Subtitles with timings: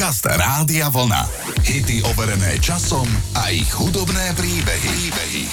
[0.00, 1.28] Podcast Rádia Vlna.
[1.60, 3.04] Hity overené časom
[3.36, 5.12] a ich hudobné príbehy.
[5.12, 5.44] príbehy.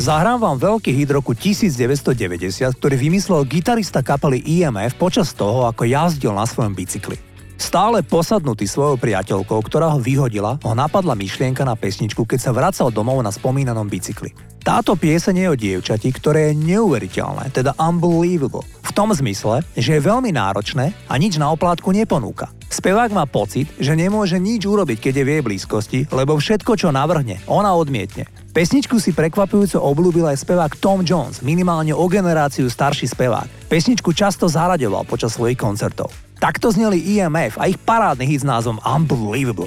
[0.00, 6.32] Zahrám vám veľký hit roku 1990, ktorý vymyslel gitarista kapely IMF počas toho, ako jazdil
[6.32, 7.20] na svojom bicykli.
[7.60, 12.88] Stále posadnutý svojou priateľkou, ktorá ho vyhodila, ho napadla myšlienka na pesničku, keď sa vracal
[12.88, 14.32] domov na spomínanom bicykli.
[14.64, 18.64] Táto pieseň je o dievčati, ktoré je neuveriteľné, teda unbelievable.
[18.80, 22.48] V tom zmysle, že je veľmi náročné a nič na oplátku neponúka.
[22.70, 26.94] Spevák má pocit, že nemôže nič urobiť, keď je v jej blízkosti, lebo všetko, čo
[26.94, 28.30] navrhne, ona odmietne.
[28.54, 33.66] Pesničku si prekvapujúco obľúbil aj spevák Tom Jones, minimálne o generáciu starší spevák.
[33.66, 36.14] Pesničku často zaraďoval počas svojich koncertov.
[36.38, 39.66] Takto zneli EMF a ich parádny hit s názvom Unbelievable.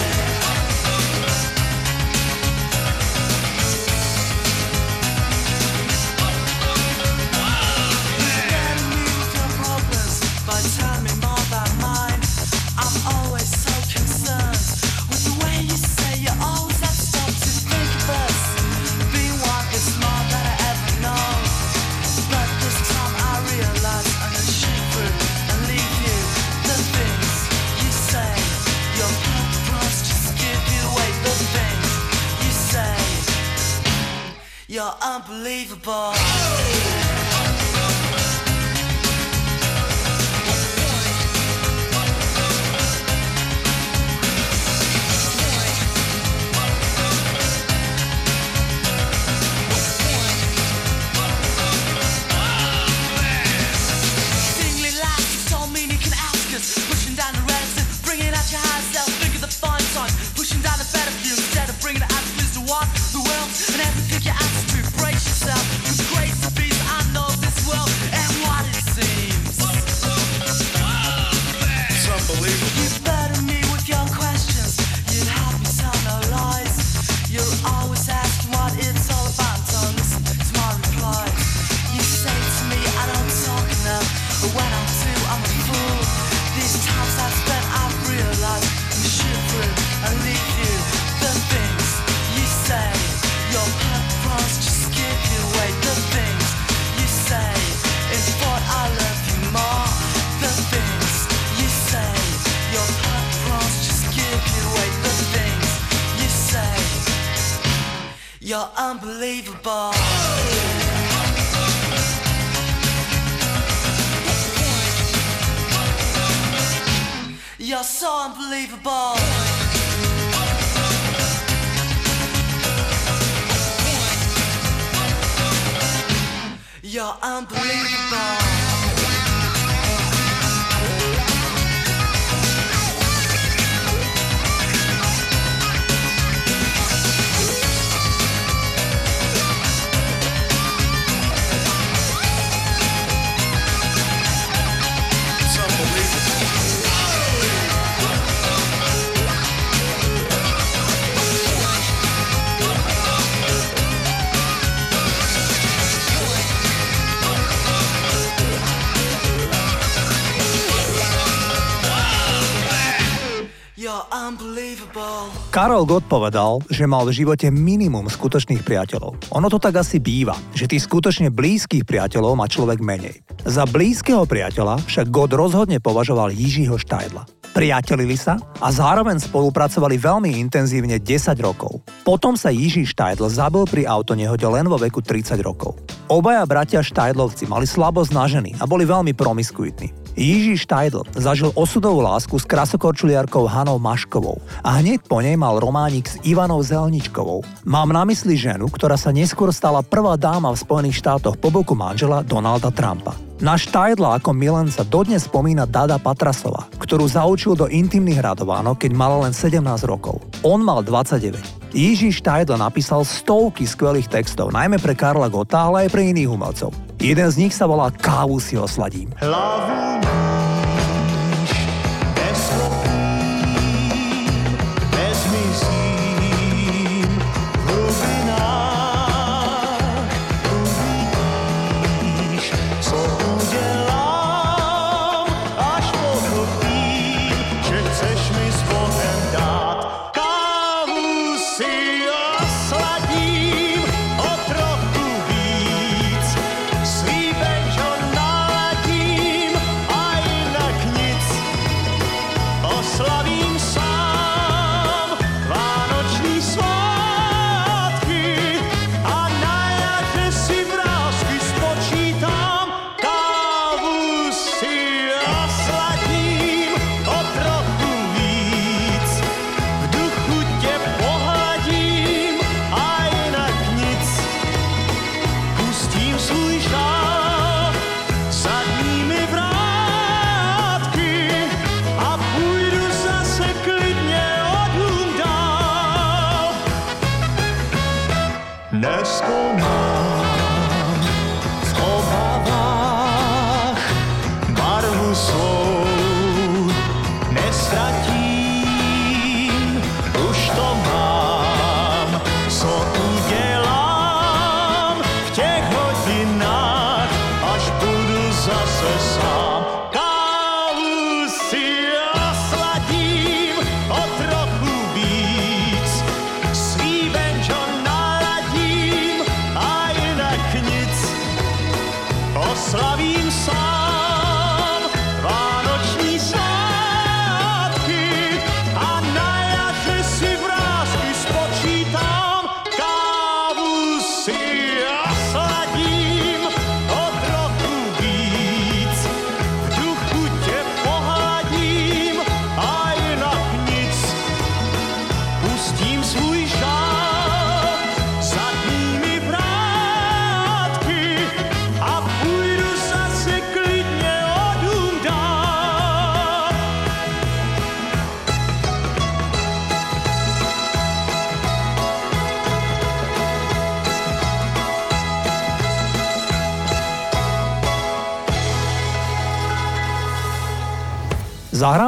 [165.51, 169.31] Karol Gott povedal, že mal v živote minimum skutočných priateľov.
[169.31, 173.23] Ono to tak asi býva, že tých skutočne blízkych priateľov má človek menej.
[173.47, 177.23] Za blízkeho priateľa však Gott rozhodne považoval Jižiho Štajdla.
[177.51, 181.83] Priatelili sa a zároveň spolupracovali veľmi intenzívne 10 rokov.
[182.07, 185.75] Potom sa Jiží Štajdl zabil pri autonehode len vo veku 30 rokov.
[186.07, 190.00] Obaja bratia Štajdlovci mali slabosť na ženy a boli veľmi promiskuitní.
[190.15, 196.11] Jiří Štajdl zažil osudovú lásku s krasokorčuliarkou Hanou Maškovou a hneď po nej mal románik
[196.11, 197.47] s Ivanou Zelničkovou.
[197.63, 201.71] Mám na mysli ženu, ktorá sa neskôr stala prvá dáma v Spojených štátoch po boku
[201.71, 203.15] manžela Donalda Trumpa.
[203.41, 209.25] Na Štajdla ako milenca dodnes spomína Dada Patrasova, ktorú zaučil do intimných radovánok, keď mala
[209.25, 210.21] len 17 rokov.
[210.45, 211.73] On mal 29.
[211.73, 216.90] Jiží Štajdl napísal stovky skvelých textov, najmä pre Karla Gota, ale aj pre iných umelcov.
[217.01, 219.09] Jeden z nich sa volá Kávu si osladím.
[219.17, 220.01] Hlavu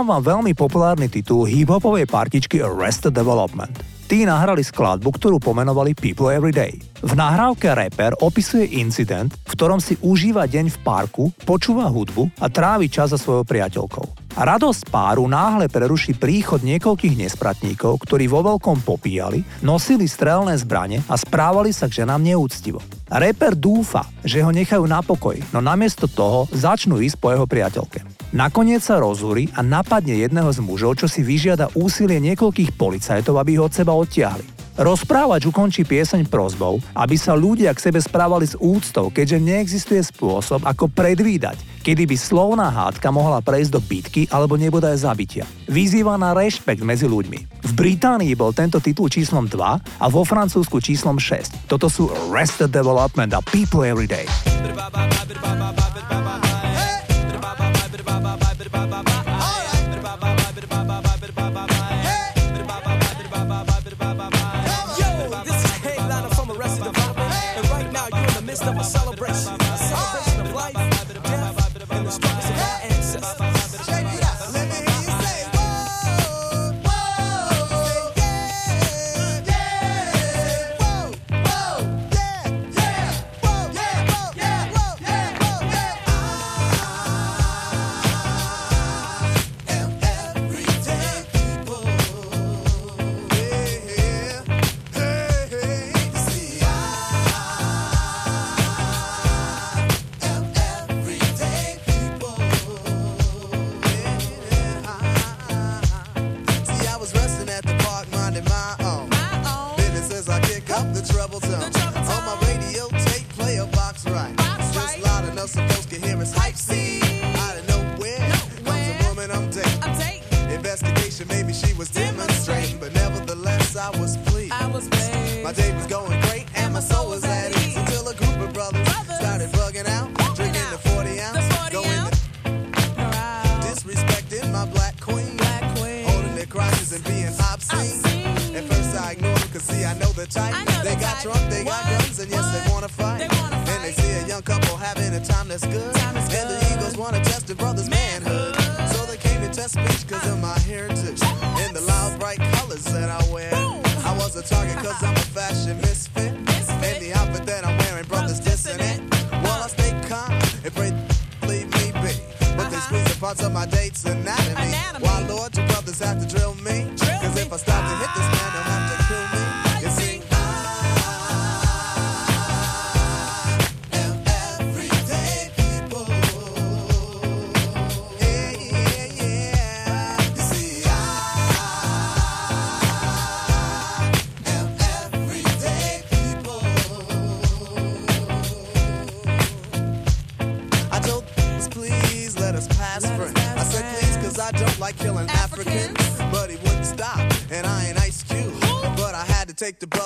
[0.04, 3.72] Zahrám vám veľmi populárny titul hip-hopovej partičky Arrested Development.
[4.12, 6.76] Tí nahrali skladbu, ktorú pomenovali People Every Day.
[7.00, 12.52] V nahrávke rapper opisuje incident, v ktorom si užíva deň v parku, počúva hudbu a
[12.52, 14.36] trávi čas za svojou priateľkou.
[14.36, 21.16] Radosť páru náhle preruší príchod niekoľkých nespratníkov, ktorí vo veľkom popíjali, nosili strelné zbrane a
[21.16, 22.84] správali sa k ženám neúctivo.
[23.08, 28.23] Rapper dúfa, že ho nechajú na pokoj, no namiesto toho začnú ísť po jeho priateľke.
[28.34, 33.62] Nakoniec sa rozúri a napadne jedného z mužov, čo si vyžiada úsilie niekoľkých policajtov, aby
[33.62, 34.42] ho od seba odtiahli.
[34.74, 40.66] Rozprávač ukončí pieseň prozbou, aby sa ľudia k sebe správali s úctou, keďže neexistuje spôsob,
[40.66, 45.46] ako predvídať, kedy by slovná hádka mohla prejsť do bitky alebo nebodaj zabitia.
[45.70, 47.70] Vyzýva na rešpekt medzi ľuďmi.
[47.70, 51.70] V Británii bol tento titul číslom 2 a vo Francúzsku číslom 6.
[51.70, 54.26] Toto sú Arrested Development a People Everyday.
[54.66, 56.53] and being obscene.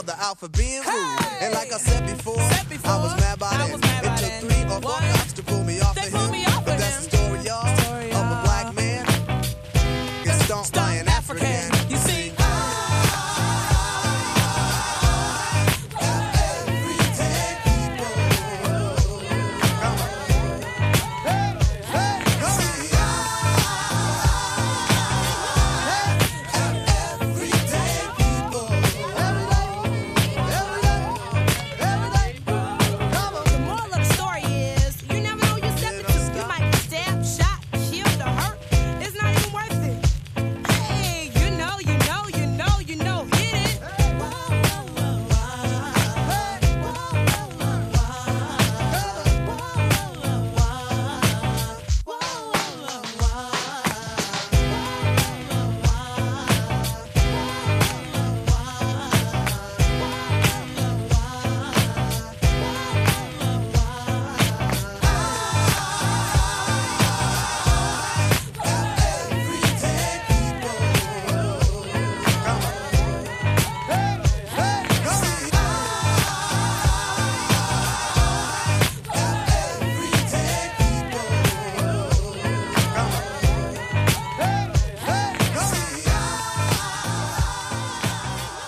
[0.04, 1.20] brother out for being rude.
[1.42, 2.47] And like I said before,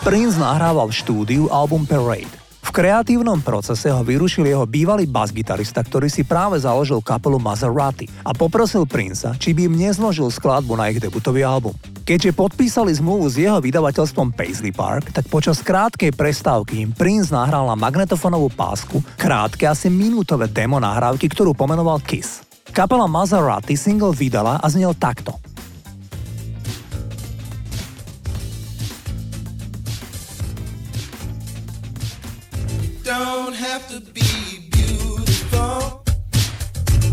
[0.09, 2.33] Prince nahrával v štúdiu album Parade.
[2.65, 8.33] V kreatívnom procese ho vyrušil jeho bývalý basgitarista, ktorý si práve založil kapelu Maserati a
[8.33, 11.77] poprosil Princa, či by im nezložil skladbu na ich debutový album.
[12.09, 17.69] Keďže podpísali zmluvu s jeho vydavateľstvom Paisley Park, tak počas krátkej prestávky im Prince nahral
[17.69, 22.41] na magnetofonovú pásku krátke asi minútové demo nahrávky, ktorú pomenoval Kiss.
[22.73, 25.37] Kapela Maserati single vydala a znel takto–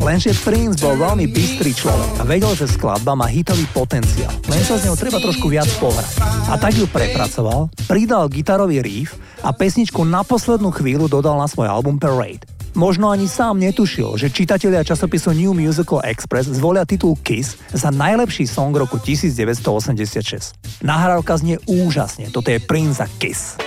[0.07, 4.31] Lenže Prince bol veľmi bystrý človek a vedel, že skladba má hitový potenciál.
[4.47, 6.21] Len sa z ňou treba trošku viac pohrať.
[6.47, 11.67] A tak ju prepracoval, pridal gitarový riff a pesničku na poslednú chvíľu dodal na svoj
[11.67, 12.47] album Parade.
[12.77, 18.45] Možno ani sám netušil, že čitatelia časopisu New Musical Express zvolia titul Kiss za najlepší
[18.45, 20.85] song roku 1986.
[20.85, 23.66] Nahrávka znie úžasne, toto je Prince a Kiss.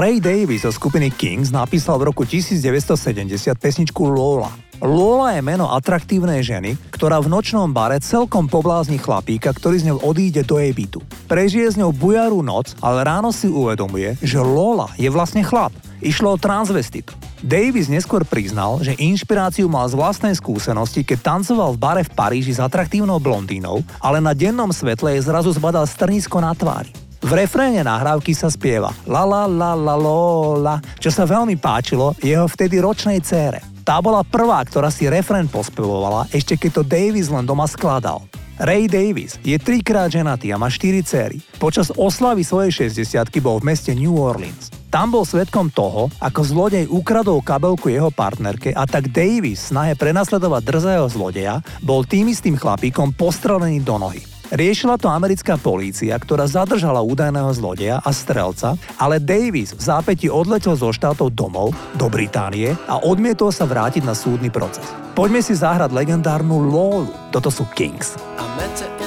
[0.00, 4.48] Ray Davis zo skupiny Kings napísal v roku 1970 pesničku Lola.
[4.80, 10.00] Lola je meno atraktívnej ženy, ktorá v nočnom bare celkom poblázni chlapíka, ktorý z ňou
[10.00, 11.04] odíde do jej bytu.
[11.28, 15.76] Prežije s ňou bujarú noc, ale ráno si uvedomuje, že Lola je vlastne chlap.
[16.00, 17.12] Išlo o transvestitu.
[17.44, 22.56] Davis neskôr priznal, že inšpiráciu mal z vlastnej skúsenosti, keď tancoval v bare v Paríži
[22.56, 27.09] s atraktívnou blondínou, ale na dennom svetle jej zrazu zbadal strnisko na tvári.
[27.20, 29.94] V refréne nahrávky sa spieva la la la la
[30.56, 33.60] la, čo sa veľmi páčilo jeho vtedy ročnej cére.
[33.84, 38.24] Tá bola prvá, ktorá si refrén pospevovala, ešte keď to Davis len doma skladal.
[38.60, 41.40] Ray Davis je trikrát ženatý a má štyri céry.
[41.56, 44.68] Počas oslavy svojej 60 bol v meste New Orleans.
[44.92, 50.60] Tam bol svetkom toho, ako zlodej ukradol kabelku jeho partnerke a tak Davis snahe prenasledovať
[50.60, 54.29] drzého zlodeja bol tým istým chlapíkom postrelený do nohy.
[54.50, 60.74] Riešila to americká polícia, ktorá zadržala údajného zlodeja a strelca, ale Davis v zápäti odletel
[60.74, 64.82] zo štátov domov do Británie a odmietol sa vrátiť na súdny proces.
[65.14, 67.14] Poďme si zahrať legendárnu Lolu.
[67.30, 68.18] Toto sú Kings.
[68.38, 68.99] I met her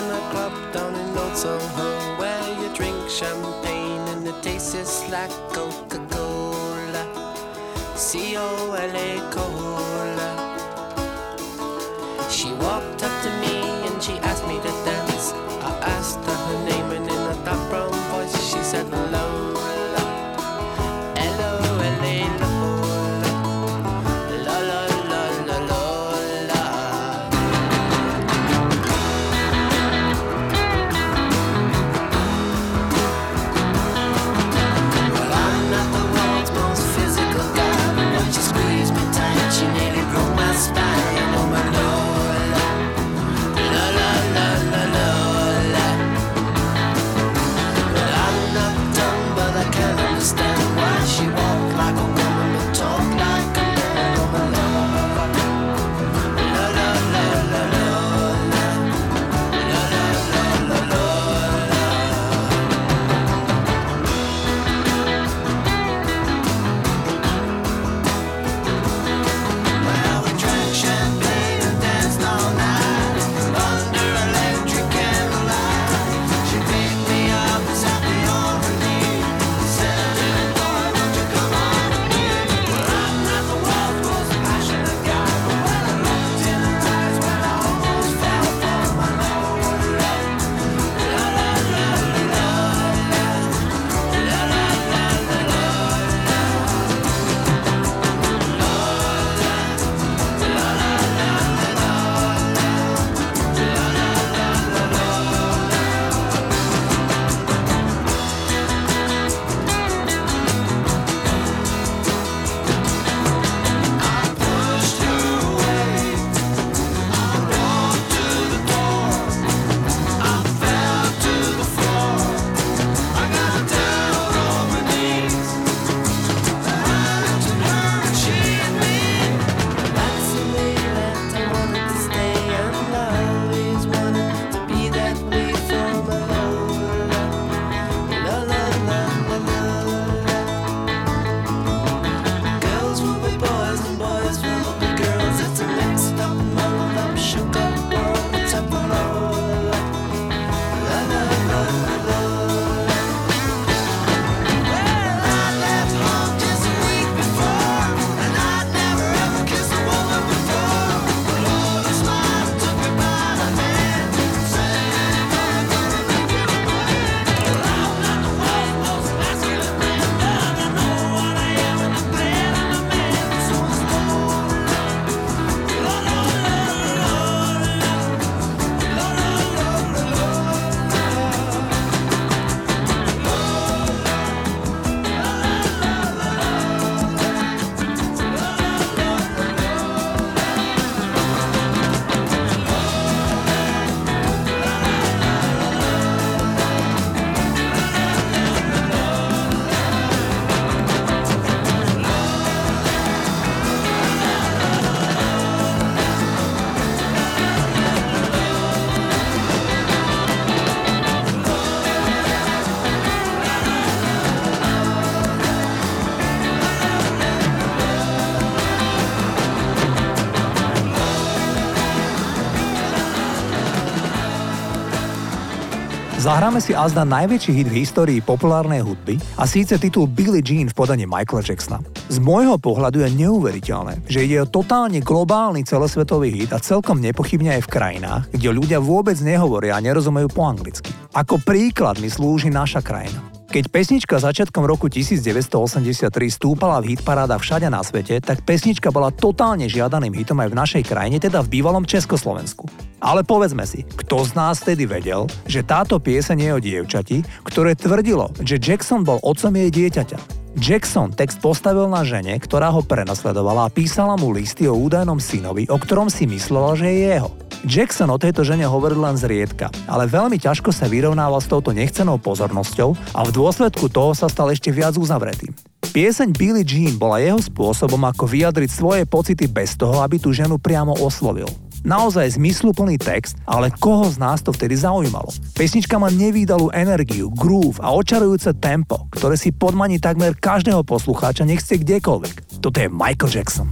[226.44, 230.76] Zahráme si azda najväčší hit v histórii populárnej hudby a síce titul Billie Jean v
[230.76, 231.80] podaní Michaela Jacksona.
[232.12, 237.56] Z môjho pohľadu je neuveriteľné, že ide o totálne globálny celosvetový hit a celkom nepochybne
[237.56, 240.92] aj v krajinách, kde ľudia vôbec nehovoria a nerozumejú po anglicky.
[241.16, 243.33] Ako príklad mi slúži naša krajina.
[243.54, 249.70] Keď pesnička začiatkom roku 1983 stúpala v hitparádach všade na svete, tak pesnička bola totálne
[249.70, 252.66] žiadaným hitom aj v našej krajine, teda v bývalom Československu.
[252.98, 257.78] Ale povedzme si, kto z nás tedy vedel, že táto pieseň je o dievčati, ktoré
[257.78, 260.42] tvrdilo, že Jackson bol otcom jej dieťaťa.
[260.58, 265.70] Jackson text postavil na žene, ktorá ho prenasledovala a písala mu listy o údajnom synovi,
[265.70, 267.30] o ktorom si myslela, že je jeho.
[267.64, 272.20] Jackson o tejto žene hovoril len zriedka, ale veľmi ťažko sa vyrovnával s touto nechcenou
[272.20, 275.56] pozornosťou a v dôsledku toho sa stal ešte viac uzavretým.
[275.96, 280.60] Pieseň Billie Jean bola jeho spôsobom, ako vyjadriť svoje pocity bez toho, aby tú ženu
[280.60, 281.48] priamo oslovil.
[281.88, 285.32] Naozaj zmysluplný text, ale koho z nás to vtedy zaujímalo?
[285.56, 291.64] Pesnička má nevýdalú energiu, groove a očarujúce tempo, ktoré si podmaní takmer každého poslucháča, nech
[291.64, 292.60] ste kdekoľvek.
[292.60, 293.68] Toto je Michael Jackson.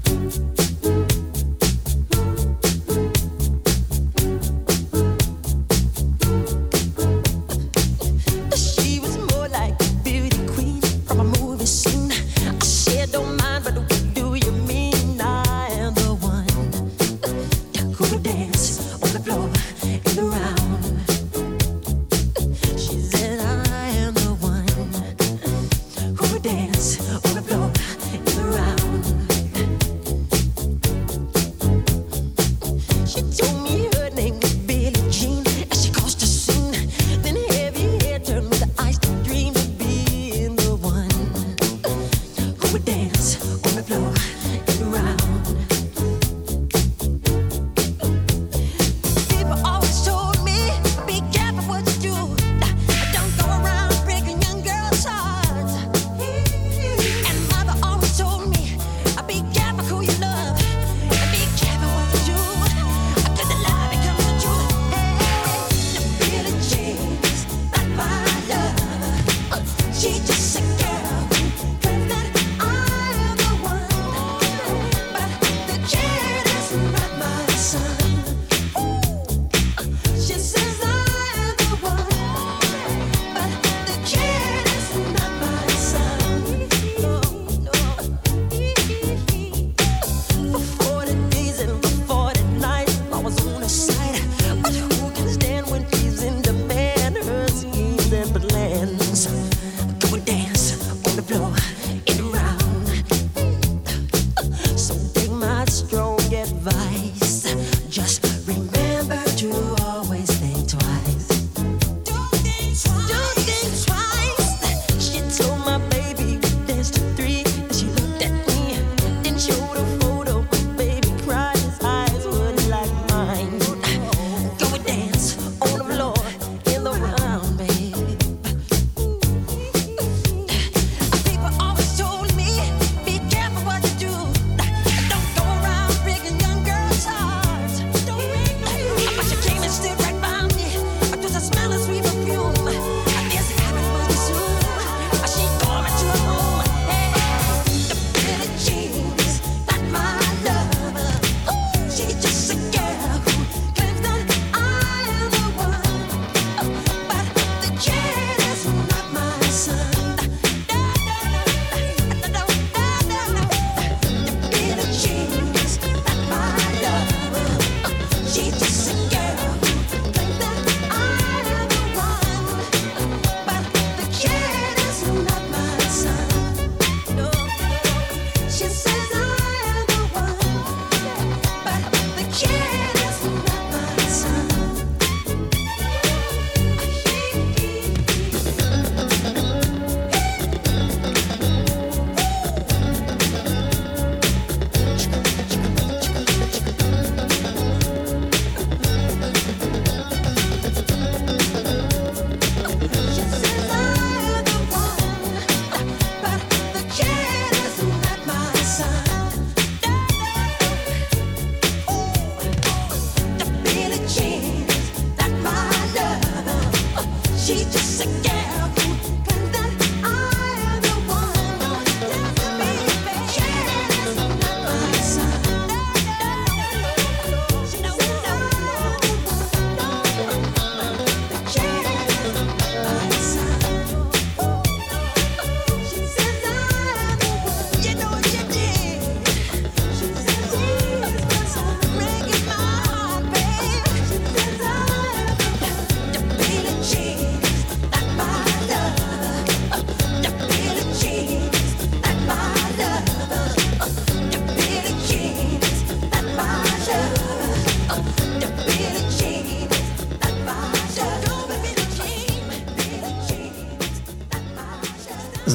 [217.43, 218.80] She's just a girl.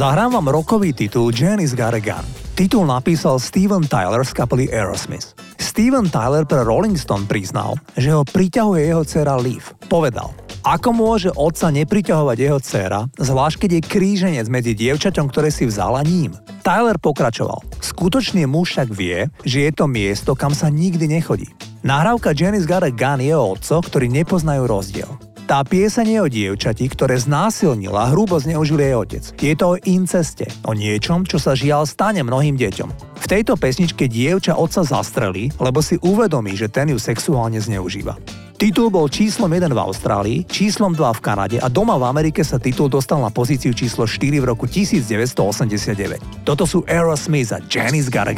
[0.06, 2.26] Zahrám vám rokový titul a Gun.
[2.54, 5.34] Titul napísal Steven Tyler z kapely Aerosmith.
[5.58, 9.66] Steven Tyler pre Rolling Stone priznal, že ho priťahuje jeho dcera Liv.
[9.90, 10.30] Povedal,
[10.62, 16.06] ako môže otca nepriťahovať jeho dcera, zvlášť keď je kríženec medzi dievčaťom, ktoré si vzala
[16.06, 16.38] ním.
[16.62, 17.66] Tyler pokračoval.
[17.82, 21.50] Skutočný muž však vie, že je to miesto, kam sa nikdy nechodí.
[21.82, 25.10] Nahrávka a Gun je o otcoch, ktorí nepoznajú rozdiel.
[25.46, 29.24] Tá pieseň je o dievčati, ktoré znásilnil a hrubo zneužil jej otec.
[29.38, 32.90] Je to o inceste, o niečom, čo sa žiaľ stane mnohým deťom.
[33.22, 38.18] V tejto pesničke dievča otca zastrelí, lebo si uvedomí, že ten ju sexuálne zneužíva.
[38.58, 42.58] Titul bol číslom 1 v Austrálii, číslom 2 v Kanade a doma v Amerike sa
[42.58, 46.42] titul dostal na pozíciu číslo 4 v roku 1989.
[46.42, 48.34] Toto sú Aerosmith a Janice Got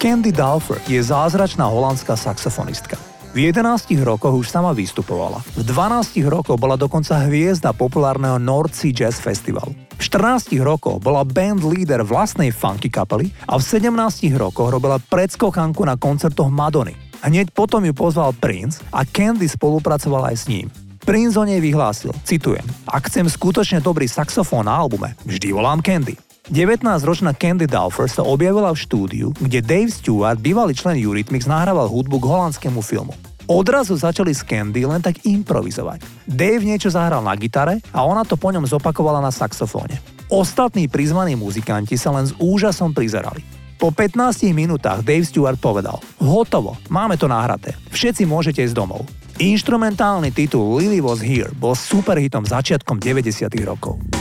[0.00, 2.96] Candy Dalfer je zázračná holandská saxofonistka.
[3.36, 5.44] V 11 rokoch už sama vystupovala.
[5.52, 9.68] V 12 rokoch bola dokonca hviezda populárneho North Sea Jazz Festival.
[9.70, 13.92] V 14 rokoch bola band leader vlastnej funky kapely a v 17
[14.40, 16.96] rokoch robila predskokanku na koncertoch Madony.
[17.20, 20.72] Hneď potom ju pozval Prince a Candy spolupracovala aj s ním.
[21.04, 26.29] Prince o nej vyhlásil, citujem, ak chcem skutočne dobrý saxofón na albume, vždy volám Candy.
[26.48, 32.16] 19-ročná Candy Dowfer sa objavila v štúdiu, kde Dave Stewart, bývalý člen Eurythmics, nahrával hudbu
[32.16, 33.12] k holandskému filmu.
[33.44, 36.00] Odrazu začali s Candy len tak improvizovať.
[36.24, 40.00] Dave niečo zahral na gitare a ona to po ňom zopakovala na saxofóne.
[40.30, 43.42] Ostatní prizvaní muzikanti sa len s úžasom prizerali.
[43.74, 49.02] Po 15 minútach Dave Stewart povedal Hotovo, máme to nahraté, všetci môžete ísť domov.
[49.40, 54.19] Instrumentálny titul Lily Was Here bol superhitom začiatkom 90 rokov.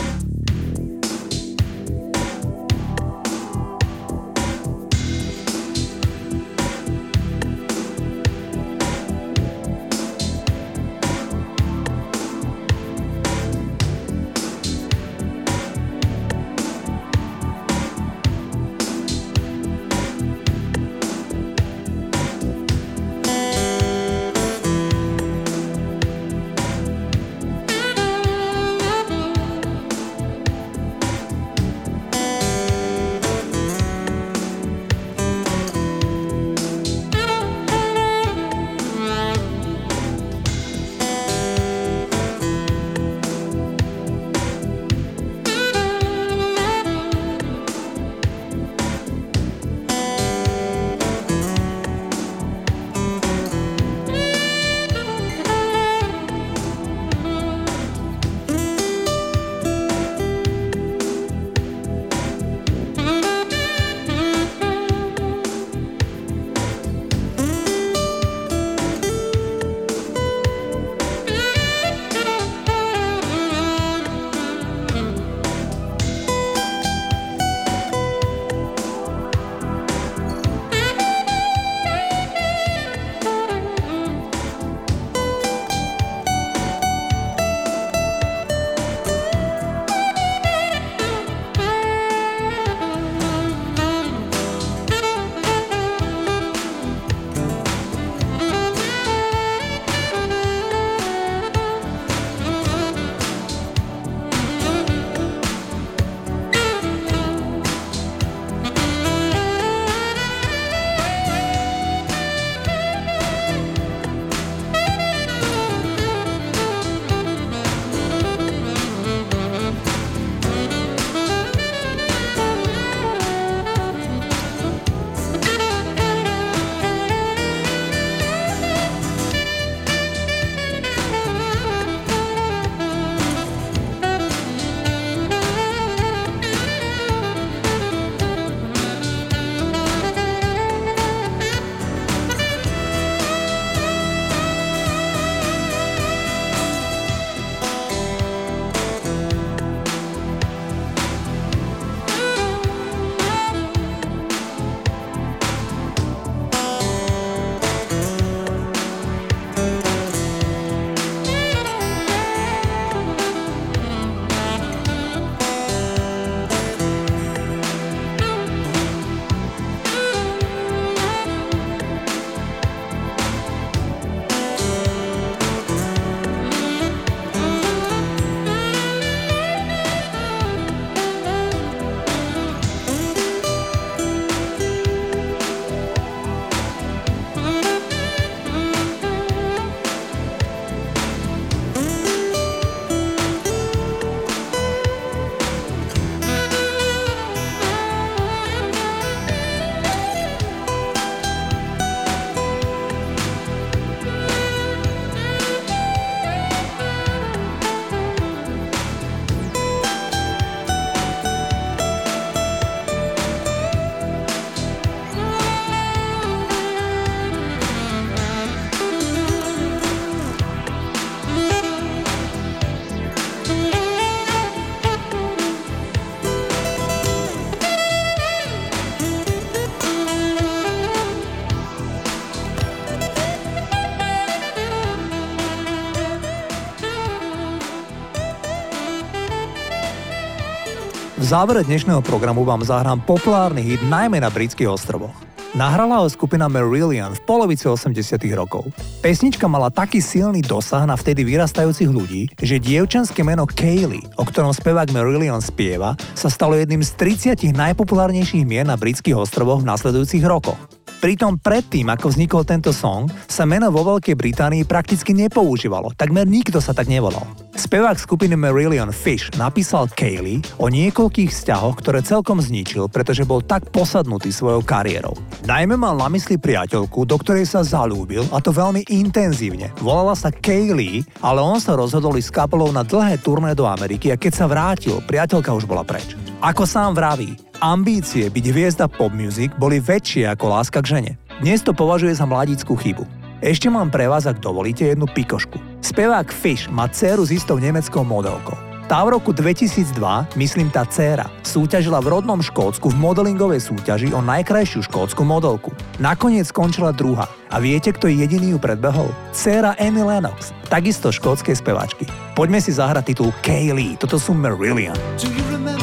[241.30, 245.14] Závere dnešného programu vám zahrám populárny hit najmä na britských ostrovoch.
[245.54, 248.74] Nahrala ho skupina Marillion v polovici 80 rokov.
[249.06, 254.58] Pesnička mala taký silný dosah na vtedy vyrastajúcich ľudí, že dievčenské meno Kaylee, o ktorom
[254.58, 260.26] spevák Marillion spieva, sa stalo jedným z 30 najpopulárnejších mien na britských ostrovoch v nasledujúcich
[260.26, 260.58] rokoch.
[260.98, 266.58] Pritom predtým, ako vznikol tento song, sa meno vo Veľkej Británii prakticky nepoužívalo, takmer nikto
[266.58, 267.49] sa tak nevolal.
[267.60, 273.68] Spevák skupiny Marillion Fish napísal Kaylee o niekoľkých vzťahoch, ktoré celkom zničil, pretože bol tak
[273.76, 275.12] posadnutý svojou kariérou.
[275.44, 279.76] Najmä mal na mysli priateľku, do ktorej sa zalúbil a to veľmi intenzívne.
[279.84, 284.16] Volala sa Kaylee, ale on sa rozhodol ísť s kapelou na dlhé turné do Ameriky
[284.16, 286.16] a keď sa vrátil, priateľka už bola preč.
[286.40, 291.12] Ako sám vraví, ambície byť hviezda pop music boli väčšie ako láska k žene.
[291.44, 293.04] Dnes to považuje za mladíckú chybu.
[293.44, 295.69] Ešte mám pre vás, ak dovolíte, jednu pikošku.
[295.80, 298.56] Spevák Fish má dceru s istou nemeckou modelkou.
[298.90, 299.96] Tá v roku 2002,
[300.34, 305.70] myslím tá dcéra, súťažila v rodnom Škótsku v modelingovej súťaži o najkrajšiu škótsku modelku.
[306.02, 307.30] Nakoniec skončila druhá.
[307.54, 309.14] A viete, kto jediný ju predbehol?
[309.30, 312.10] Dcéra Amy Lennox, takisto škótskej speváčky.
[312.34, 314.98] Poďme si zahrať titul Kaylee, toto sú Marillion.
[315.22, 315.79] Do you remember